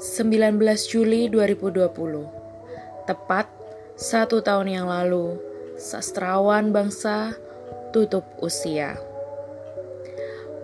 19 0.00 0.56
Juli 0.88 1.28
2020 1.28 1.92
Tepat 3.04 3.52
satu 4.00 4.40
tahun 4.40 4.72
yang 4.72 4.88
lalu 4.88 5.36
Sastrawan 5.76 6.72
bangsa 6.72 7.36
tutup 7.92 8.24
usia. 8.40 8.96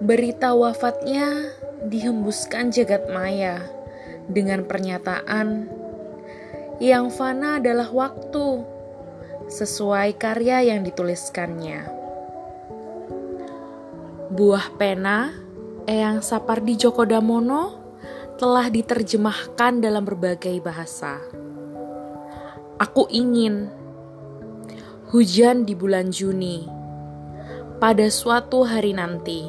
Berita 0.00 0.56
wafatnya 0.56 1.52
dihembuskan 1.84 2.72
jagat 2.72 3.12
maya 3.12 3.60
Dengan 4.24 4.64
pernyataan 4.64 5.68
Yang 6.80 7.20
fana 7.20 7.60
adalah 7.60 7.92
waktu 7.92 8.64
Sesuai 9.52 10.16
karya 10.16 10.64
yang 10.64 10.80
dituliskannya. 10.80 11.84
Buah 14.32 14.72
pena 14.80 15.28
Eyang 15.84 16.24
Sapardi 16.24 16.80
Djoko 16.80 17.04
Damono 17.04 17.85
telah 18.36 18.68
diterjemahkan 18.68 19.80
dalam 19.80 20.04
berbagai 20.04 20.60
bahasa. 20.60 21.16
Aku 22.76 23.08
ingin 23.08 23.72
hujan 25.08 25.64
di 25.64 25.72
bulan 25.72 26.12
Juni 26.12 26.68
pada 27.80 28.04
suatu 28.12 28.68
hari 28.68 28.92
nanti. 28.92 29.48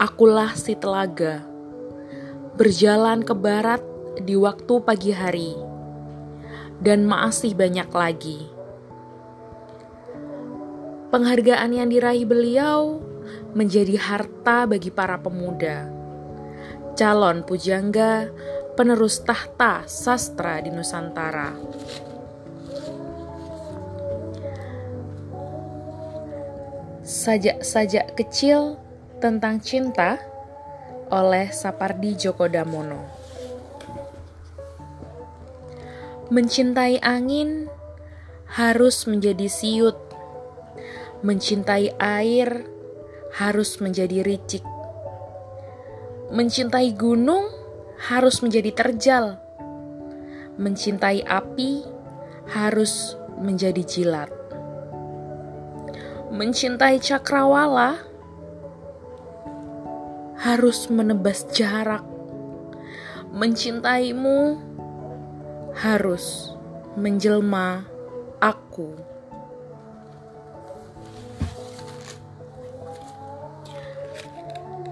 Akulah 0.00 0.56
si 0.56 0.72
telaga 0.72 1.44
berjalan 2.56 3.20
ke 3.20 3.36
barat 3.36 3.84
di 4.24 4.40
waktu 4.40 4.80
pagi 4.80 5.12
hari 5.12 5.52
dan 6.80 7.04
masih 7.04 7.52
banyak 7.52 7.92
lagi. 7.92 8.40
Penghargaan 11.12 11.76
yang 11.76 11.92
diraih 11.92 12.24
beliau 12.24 13.04
menjadi 13.52 14.00
harta 14.00 14.64
bagi 14.64 14.88
para 14.88 15.20
pemuda 15.20 16.03
calon 16.94 17.42
pujangga 17.42 18.30
penerus 18.78 19.22
tahta 19.26 19.82
sastra 19.90 20.62
di 20.62 20.70
Nusantara. 20.70 21.54
Sajak-sajak 27.04 28.16
kecil 28.16 28.78
tentang 29.20 29.60
cinta 29.60 30.22
oleh 31.12 31.50
Sapardi 31.52 32.16
Djoko 32.16 32.48
Damono. 32.48 33.02
Mencintai 36.32 37.02
angin 37.04 37.68
harus 38.48 39.04
menjadi 39.04 39.50
siut. 39.50 39.98
Mencintai 41.20 41.92
air 42.00 42.64
harus 43.36 43.80
menjadi 43.80 44.24
ricik 44.24 44.73
Mencintai 46.34 46.90
gunung 46.98 47.46
harus 48.10 48.42
menjadi 48.42 48.74
terjal. 48.74 49.38
Mencintai 50.58 51.22
api 51.22 51.86
harus 52.50 53.14
menjadi 53.38 53.78
jilat. 53.86 54.34
Mencintai 56.34 56.98
cakrawala 56.98 58.02
harus 60.42 60.90
menebas 60.90 61.46
jarak. 61.54 62.02
Mencintaimu 63.30 64.58
harus 65.78 66.50
menjelma 66.98 67.86
aku. 68.42 69.14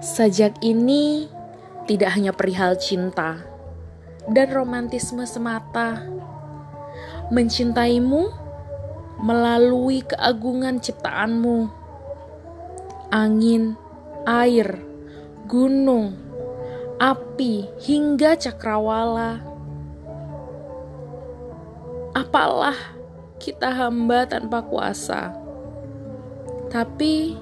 Sajak 0.03 0.59
ini 0.59 1.32
tidak 1.83 2.15
hanya 2.15 2.31
perihal 2.31 2.79
cinta 2.79 3.43
dan 4.31 4.47
romantisme 4.51 5.27
semata. 5.27 6.03
Mencintaimu 7.31 8.31
melalui 9.19 10.03
keagungan 10.03 10.79
ciptaanmu. 10.79 11.67
Angin, 13.13 13.77
air, 14.25 14.81
gunung, 15.45 16.17
api, 16.97 17.69
hingga 17.83 18.39
cakrawala. 18.39 19.43
Apalah 22.13 22.77
kita 23.37 23.69
hamba 23.69 24.25
tanpa 24.25 24.63
kuasa. 24.65 25.35
Tapi 26.71 27.37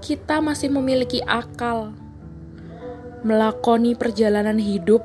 kita 0.00 0.40
masih 0.40 0.72
memiliki 0.72 1.20
akal, 1.26 1.92
melakoni 3.24 3.94
perjalanan 3.96 4.60
hidup 4.60 5.00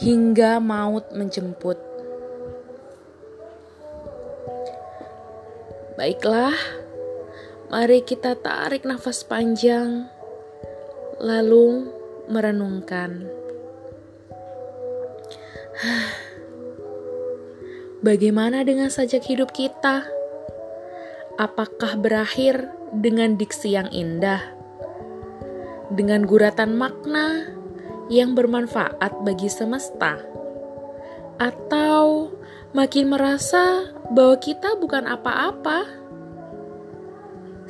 hingga 0.00 0.60
maut 0.60 1.08
menjemput. 1.12 1.76
Baiklah, 6.00 6.56
mari 7.68 8.00
kita 8.00 8.32
tarik 8.40 8.88
nafas 8.88 9.20
panjang, 9.20 10.08
lalu 11.20 11.92
merenungkan. 12.32 13.28
Bagaimana 18.06 18.64
dengan 18.64 18.88
sajak 18.88 19.28
hidup 19.28 19.52
kita? 19.52 20.08
Apakah 21.36 22.00
berakhir 22.00 22.72
dengan 22.96 23.36
diksi 23.36 23.76
yang 23.76 23.92
indah, 23.92 24.59
dengan 25.90 26.22
guratan 26.22 26.78
makna 26.78 27.50
yang 28.10 28.34
bermanfaat 28.34 29.22
bagi 29.22 29.50
semesta, 29.50 30.18
atau 31.38 32.34
makin 32.74 33.10
merasa 33.10 33.90
bahwa 34.10 34.38
kita 34.38 34.78
bukan 34.78 35.06
apa-apa. 35.06 35.86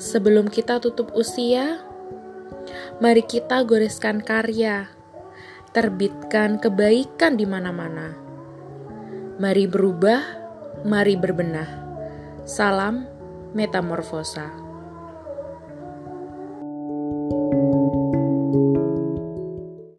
Sebelum 0.01 0.49
kita 0.49 0.81
tutup 0.81 1.13
usia, 1.13 1.85
mari 3.05 3.21
kita 3.21 3.61
goreskan 3.69 4.25
karya, 4.25 4.89
terbitkan 5.77 6.57
kebaikan 6.57 7.37
di 7.37 7.45
mana-mana. 7.45 8.17
Mari 9.37 9.69
berubah, 9.69 10.21
mari 10.89 11.21
berbenah. 11.21 11.69
Salam 12.49 13.05
metamorfosa. 13.53 14.70